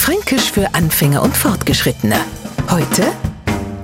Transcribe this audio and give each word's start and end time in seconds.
Fränkisch 0.00 0.50
für 0.50 0.74
Anfänger 0.74 1.20
und 1.22 1.36
Fortgeschrittene. 1.36 2.16
Heute 2.70 3.12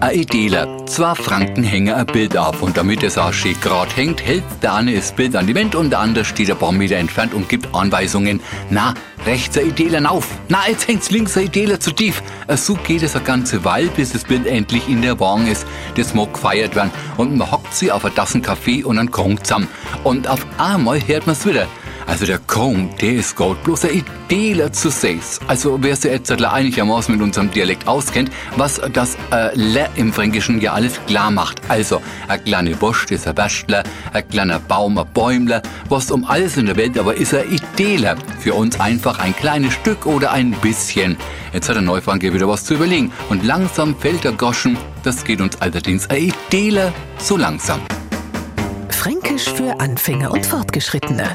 Ein 0.00 0.14
Ideler. 0.18 0.86
Zwei 0.86 1.14
Franken 1.14 1.62
hängen 1.62 1.92
ein 1.92 2.06
Bild 2.06 2.38
auf 2.38 2.62
und 2.62 2.74
damit 2.78 3.02
es 3.02 3.18
auch 3.18 3.34
schön 3.34 3.54
grad 3.60 3.94
hängt, 3.98 4.22
hält 4.24 4.42
der 4.62 4.74
eine 4.74 4.94
das 4.94 5.12
Bild 5.12 5.36
an 5.36 5.46
die 5.46 5.54
Wand 5.54 5.74
und 5.74 5.90
der 5.90 5.98
andere 5.98 6.24
steht 6.24 6.50
ein 6.50 6.56
paar 6.56 6.72
Meter 6.72 6.96
entfernt 6.96 7.34
und 7.34 7.50
gibt 7.50 7.74
Anweisungen. 7.74 8.40
Na, 8.70 8.94
rechts 9.26 9.58
ein 9.58 9.68
Ideler 9.68 10.10
auf. 10.10 10.26
Na, 10.48 10.60
jetzt 10.66 10.88
hängt's 10.88 11.10
links 11.10 11.36
ein 11.36 11.44
Ideler 11.44 11.78
zu 11.80 11.92
tief. 11.92 12.22
Äh, 12.46 12.56
So 12.56 12.76
geht 12.76 13.02
es 13.02 13.14
eine 13.14 13.24
ganze 13.24 13.62
Weile, 13.66 13.88
bis 13.88 14.12
das 14.12 14.24
Bild 14.24 14.46
endlich 14.46 14.88
in 14.88 15.02
der 15.02 15.20
Wagen 15.20 15.46
ist. 15.46 15.66
Das 15.96 16.14
mag 16.14 16.32
gefeiert 16.32 16.74
werden 16.74 16.92
und 17.18 17.36
man 17.36 17.52
hockt 17.52 17.74
sie 17.74 17.92
auf 17.92 18.06
eine 18.06 18.14
Tassen 18.14 18.40
Kaffee 18.40 18.82
und 18.82 18.96
dann 18.96 19.10
Kong 19.10 19.44
zusammen. 19.44 19.68
Und 20.02 20.28
auf 20.28 20.46
einmal 20.56 20.98
hört 21.06 21.26
man's 21.26 21.44
wieder. 21.44 21.66
Also 22.06 22.24
der 22.24 22.38
Kong, 22.38 22.90
der 23.00 23.14
ist 23.14 23.34
gut, 23.34 23.62
bloß 23.64 23.86
ein 23.86 24.04
Ideler 24.28 24.72
zu 24.72 24.90
sechs. 24.90 25.40
Also 25.48 25.78
wer 25.82 25.96
sich 25.96 26.12
jetzt 26.12 26.30
einigermaßen 26.30 27.14
mit 27.14 27.22
unserem 27.22 27.50
Dialekt 27.50 27.88
auskennt, 27.88 28.30
was 28.56 28.80
das 28.92 29.16
äh, 29.32 29.54
Le 29.54 29.88
im 29.96 30.12
Fränkischen 30.12 30.60
ja 30.60 30.72
alles 30.72 31.00
klar 31.06 31.30
macht. 31.30 31.60
Also, 31.68 32.00
ein 32.28 32.42
kleiner 32.44 32.76
Busch 32.76 33.06
ist 33.10 33.26
ein 33.26 33.36
Wäschler, 33.36 33.82
ein 34.12 34.28
kleiner 34.28 34.60
Baum 34.60 34.98
ein 34.98 35.06
Bäumler, 35.12 35.62
was 35.88 36.10
um 36.10 36.24
alles 36.24 36.56
in 36.56 36.66
der 36.66 36.76
Welt 36.76 36.96
aber 36.96 37.16
ist 37.16 37.34
ein 37.34 37.50
Ideler. 37.50 38.16
Für 38.38 38.54
uns 38.54 38.78
einfach 38.78 39.18
ein 39.18 39.34
kleines 39.34 39.74
Stück 39.74 40.06
oder 40.06 40.30
ein 40.30 40.52
bisschen. 40.52 41.16
Jetzt 41.52 41.68
hat 41.68 41.74
der 41.74 41.82
Neufranke 41.82 42.32
wieder 42.32 42.48
was 42.48 42.64
zu 42.64 42.74
überlegen 42.74 43.12
und 43.28 43.44
langsam 43.44 43.96
fällt 43.96 44.24
der 44.24 44.32
Goschen, 44.32 44.78
das 45.02 45.24
geht 45.24 45.40
uns 45.40 45.60
allerdings 45.60 46.08
ein 46.08 46.32
Ideler 46.48 46.92
so 47.18 47.36
langsam. 47.36 47.80
Fränkisch 48.90 49.48
für 49.50 49.78
Anfänger 49.80 50.30
und 50.30 50.46
Fortgeschrittene. 50.46 51.34